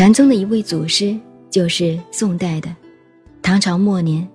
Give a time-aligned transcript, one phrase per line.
[0.00, 1.14] 禅宗的一位祖师
[1.50, 2.74] 就是宋代的，
[3.42, 4.26] 唐朝末年，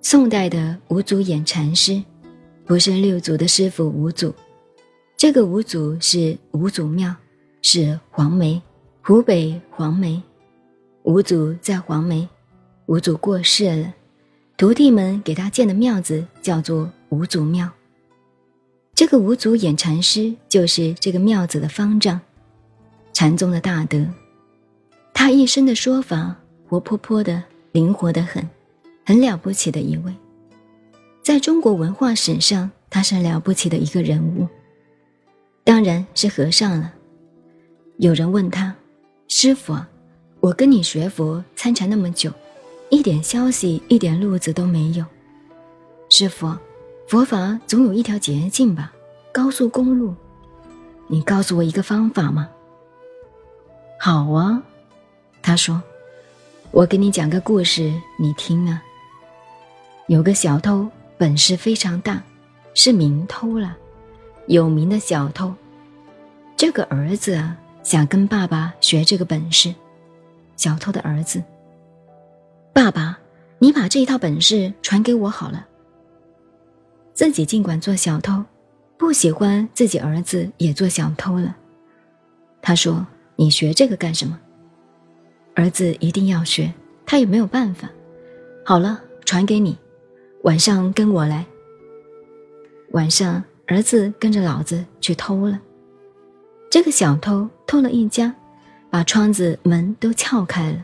[0.00, 2.00] 宋代的五祖演禅师，
[2.64, 4.32] 不是六祖的师傅五祖，
[5.16, 7.12] 这个五祖是五祖庙，
[7.60, 8.62] 是黄梅，
[9.02, 10.22] 湖北黄梅，
[11.02, 12.28] 五祖在黄梅，
[12.86, 13.92] 五祖过世了，
[14.56, 17.68] 徒弟们给他建的庙子叫做五祖庙。
[18.94, 22.20] 这个五祖演禅师就是这个庙子的方丈，
[23.12, 24.06] 禅宗的大德。
[25.22, 26.34] 他一生的说法
[26.66, 27.42] 活泼泼的，
[27.72, 28.42] 灵活的很，
[29.04, 30.16] 很了不起的一位。
[31.22, 34.48] 在中国文化史上，他是了不起的一个人物。
[35.62, 36.94] 当然是和尚了。
[37.98, 38.74] 有人问他
[39.28, 39.76] ：“师傅，
[40.40, 42.32] 我跟你学佛参禅那么久，
[42.88, 45.04] 一点消息、一点路子都没有。
[46.08, 46.50] 师傅。”
[47.06, 48.90] 佛法总有一条捷径吧，
[49.34, 50.14] 高速公路。
[51.08, 52.48] 你告诉我一个方法吗？
[53.98, 54.62] 好啊，
[55.42, 55.82] 他说
[56.70, 58.82] ：“我给你讲个故事，你听啊。
[60.06, 62.22] 有个小偷，本事非常大，
[62.74, 63.76] 是名偷了，
[64.46, 65.52] 有名的小偷。
[66.56, 69.74] 这个儿子啊，想跟爸爸学这个本事。
[70.56, 71.42] 小偷的儿子，
[72.72, 73.18] 爸爸，
[73.58, 75.66] 你把这一套本事传给我好了。”
[77.14, 78.44] 自己尽管做小偷，
[78.98, 81.56] 不喜欢自己儿子也做小偷了。
[82.60, 84.38] 他说：“你学这个干什么？”
[85.60, 86.72] 儿子一定要学，
[87.04, 87.86] 他也没有办法。
[88.64, 89.76] 好了，传给你，
[90.44, 91.44] 晚上跟我来。
[92.92, 95.60] 晚上，儿子跟着老子去偷了。
[96.70, 98.34] 这个小偷偷了一家，
[98.88, 100.82] 把窗子门都撬开了，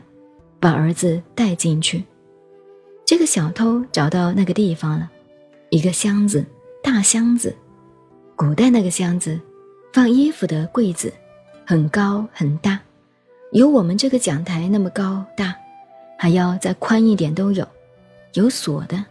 [0.59, 2.03] 把儿子带进去。
[3.03, 5.09] 这个小偷找到那个地方了。
[5.71, 6.45] 一个箱子，
[6.83, 7.55] 大箱子，
[8.35, 9.39] 古代那个箱子，
[9.91, 11.11] 放衣服的柜子，
[11.65, 12.79] 很高很大，
[13.51, 15.55] 有我们这个讲台那么高大，
[16.17, 17.65] 还要再宽一点都有，
[18.33, 19.03] 有锁的。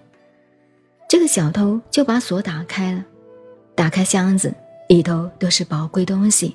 [1.09, 3.05] 这个小偷就把锁打开了，
[3.75, 4.53] 打开箱子，
[4.89, 6.55] 里头都是宝贵东西，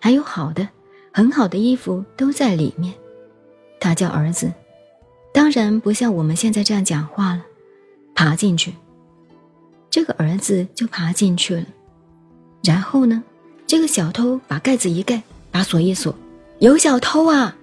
[0.00, 0.68] 还有好的、
[1.12, 2.92] 很好的衣服都在里面。
[3.80, 4.52] 他叫儿子，
[5.32, 7.42] 当然不像我们现在这样讲话了，
[8.14, 8.74] 爬进去。
[9.88, 11.64] 这个儿子就爬进去了，
[12.64, 13.22] 然后呢，
[13.66, 16.14] 这个小偷把盖子一盖，把锁一锁，
[16.60, 17.56] 有小偷啊，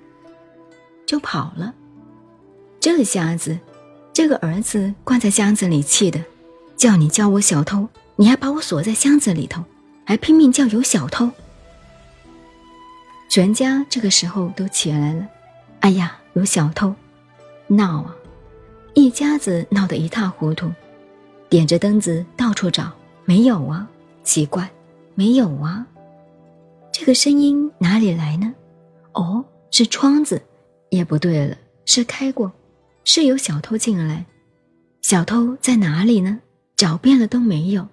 [1.06, 1.74] 就跑了。
[2.79, 3.57] 这下子，
[4.12, 6.24] 这个儿子关在箱子里，气的，
[6.75, 9.63] 叫你叫我小偷，你还把我锁在箱子里头，
[10.06, 11.29] 还拼命叫有小偷。
[13.29, 15.25] 全家这个时候都起来了，
[15.79, 16.94] 哎呀，有小偷，
[17.68, 18.16] 闹啊，
[18.94, 20.69] 一家子闹得一塌糊涂。
[21.50, 22.91] 点着灯子到处找，
[23.25, 23.88] 没有啊！
[24.23, 24.69] 奇怪，
[25.16, 25.85] 没有啊！
[26.94, 28.53] 这个声音哪里来呢？
[29.13, 30.41] 哦，是窗子，
[30.89, 32.51] 也不对了，是开过，
[33.03, 34.25] 是有小偷进来。
[35.01, 36.39] 小偷在哪里呢？
[36.75, 37.88] 找遍了都没有。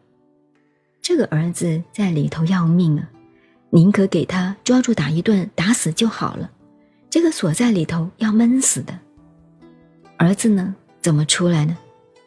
[1.02, 3.10] 这个儿子在里头要命啊，
[3.70, 6.50] 宁可给他抓住打一顿，打死就好了。
[7.10, 8.98] 这个锁在里头要闷死的。
[10.16, 10.74] 儿子呢？
[11.00, 11.76] 怎么出来呢？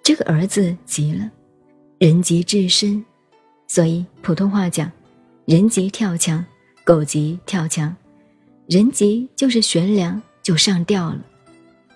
[0.02, 1.30] 这个儿子急了，
[2.00, 3.04] 人急智深，
[3.68, 4.92] 所以普通话讲，
[5.46, 6.44] 人急跳墙，
[6.84, 7.96] 狗急跳墙，
[8.72, 11.20] 人急就是悬梁就上吊了，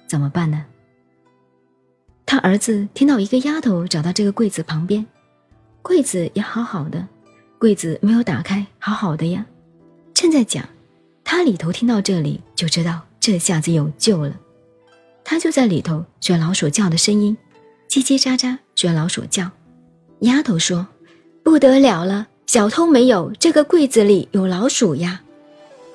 [0.07, 0.65] 怎么办呢？
[2.25, 5.05] 他儿子听到一个丫头找到这个柜子旁边，
[5.81, 7.07] 柜子也好好的，
[7.57, 9.45] 柜子没有打开，好好的呀，
[10.13, 10.67] 正在讲，
[11.23, 14.37] 他里头听到这里就知道这下子有救了，
[15.23, 17.37] 他就在里头学老鼠叫的声音。
[17.87, 19.49] 叽叽喳喳学老鼠叫，
[20.19, 20.85] 丫头说
[21.41, 25.21] ：“不得了了，小偷没有，这个柜子里有老鼠呀！”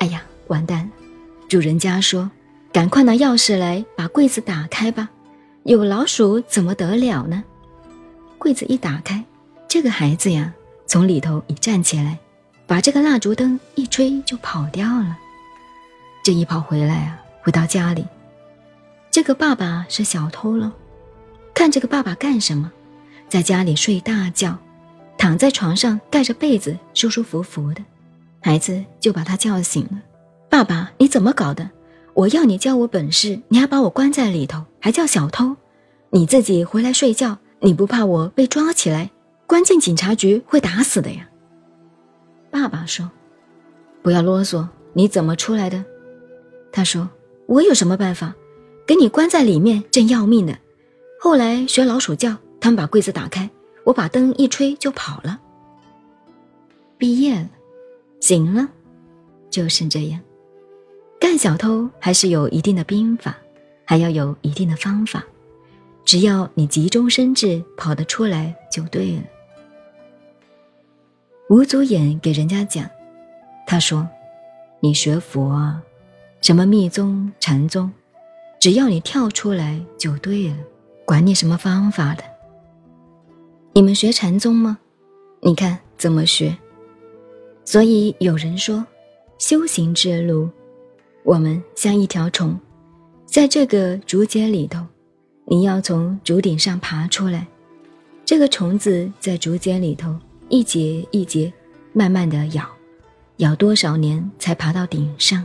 [0.00, 0.90] 哎呀，完蛋了！
[1.48, 2.30] 主人家说
[2.72, 5.08] ：“赶快拿钥匙来，把柜子打开吧。”
[5.64, 7.42] 有老鼠怎么得了呢？
[8.38, 9.24] 柜子一打开，
[9.68, 10.52] 这个孩子呀，
[10.86, 12.18] 从里头一站起来，
[12.66, 15.18] 把这个蜡烛灯一吹就跑掉了。
[16.24, 18.06] 这一跑回来啊，回到家里，
[19.10, 20.72] 这个爸爸是小偷了。
[21.52, 22.72] 看这个爸爸干什么，
[23.28, 24.56] 在家里睡大觉，
[25.18, 27.82] 躺在床上盖着被子，舒舒服服的。
[28.40, 30.00] 孩子就把他叫醒了
[30.60, 31.70] ：“爸爸，你怎么搞的？
[32.12, 35.56] 我要你教我本事，你还把我关在里头，还叫小偷？
[36.10, 39.10] 你自己回来睡觉，你不怕我被抓起来，
[39.46, 41.26] 关进警察局会打死的呀？”
[42.52, 43.10] 爸爸说
[44.04, 45.82] ：“不要啰嗦，你怎么出来的？”
[46.70, 47.08] 他说
[47.48, 48.34] ：“我有什么办法？
[48.86, 50.54] 给你关在里面，正要命呢。”
[51.18, 53.48] 后来学老鼠叫，他们把柜子打开，
[53.84, 55.40] 我把灯一吹就跑了。
[56.98, 57.48] 毕业了，
[58.20, 58.68] 行了，
[59.48, 60.20] 就是这样。
[61.30, 63.38] 看小偷还是有一定的兵法，
[63.84, 65.24] 还要有一定的方法。
[66.04, 69.22] 只要你急中生智，跑得出来就对了。
[71.48, 72.84] 吴祖衍给人家讲，
[73.64, 74.08] 他说
[74.82, 75.80] ：“你学佛啊，
[76.40, 77.88] 什么密宗、禅宗，
[78.58, 80.56] 只要你跳出来就对了，
[81.04, 82.24] 管你什么方法的。
[83.72, 84.80] 你们学禅宗吗？
[85.42, 86.58] 你看怎么学。
[87.64, 88.84] 所以有人说，
[89.38, 90.50] 修行之路。”
[91.22, 92.58] 我们像一条虫，
[93.26, 94.84] 在这个竹节里头，
[95.44, 97.46] 你要从竹顶上爬出来。
[98.24, 100.16] 这个虫子在竹节里头
[100.48, 101.52] 一节一节，
[101.92, 102.64] 慢慢的咬，
[103.36, 105.44] 咬多少年才爬到顶上？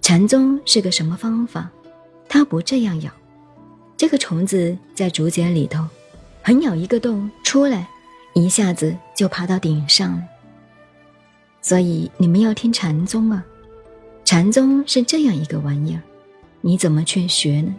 [0.00, 1.68] 禅宗是个什么方法？
[2.28, 3.10] 它不这样咬，
[3.96, 5.84] 这个虫子在竹节里头，
[6.44, 7.88] 横咬一个洞出来，
[8.34, 10.22] 一下子就爬到顶上了。
[11.60, 13.44] 所以你们要听禅宗啊。
[14.26, 16.02] 禅宗是这样一个玩意儿，
[16.60, 17.72] 你怎么去学呢？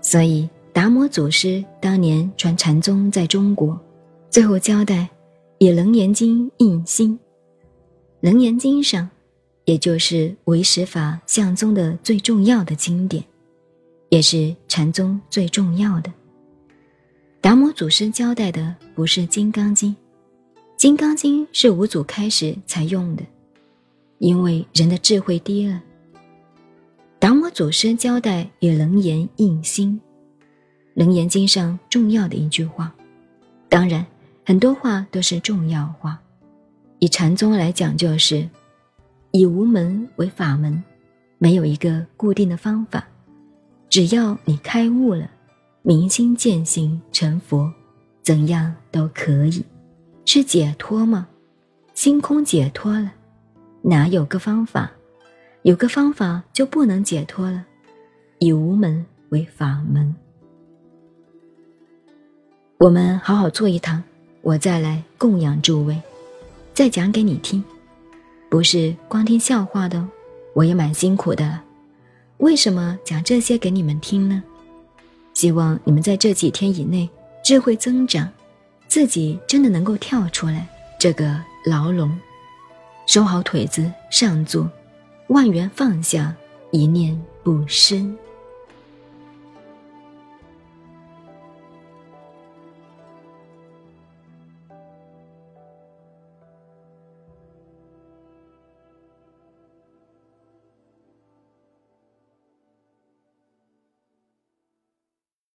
[0.00, 3.78] 所以达摩祖师当年传禅宗在中国，
[4.30, 5.08] 最后交代
[5.58, 7.18] 以《楞严经》印心，
[8.20, 9.10] 《楞严经》上，
[9.64, 13.24] 也就是唯识法相宗的最重要的经典，
[14.10, 16.12] 也是禅宗最重要的。
[17.40, 19.90] 达摩祖师交代的不是《金刚经》，
[20.76, 23.24] 《金刚经》是五祖开始才用的。
[24.18, 25.80] 因为人的智慧低了，
[27.18, 30.00] 达摩祖师交代以楞严印心，
[30.94, 32.92] 楞严经上重要的一句话，
[33.68, 34.04] 当然
[34.44, 36.20] 很多话都是重要话。
[36.98, 38.48] 以禅宗来讲，就是
[39.30, 40.82] 以无门为法门，
[41.38, 43.06] 没有一个固定的方法，
[43.88, 45.30] 只要你开悟了，
[45.82, 47.72] 明心见性成佛，
[48.20, 49.64] 怎样都可以，
[50.24, 51.28] 是解脱吗？
[51.94, 53.12] 心空解脱了。
[53.88, 54.90] 哪有个方法？
[55.62, 57.64] 有个方法就不能解脱了。
[58.38, 60.14] 以无门为法门，
[62.76, 64.04] 我们好好做一堂，
[64.42, 65.98] 我再来供养诸位，
[66.74, 67.64] 再讲给你听。
[68.50, 70.06] 不是光听笑话的，
[70.52, 71.58] 我也蛮辛苦的。
[72.36, 74.42] 为什么讲这些给你们听呢？
[75.32, 77.08] 希望你们在这几天以内
[77.42, 78.28] 智慧增长，
[78.86, 80.68] 自己真的能够跳出来
[81.00, 82.14] 这个牢笼。
[83.08, 84.70] 收好腿子，上坐，
[85.28, 86.36] 万缘放下，
[86.70, 88.14] 一念不生。